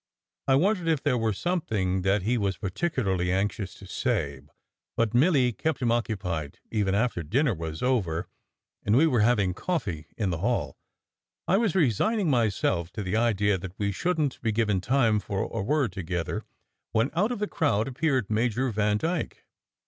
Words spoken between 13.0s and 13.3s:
the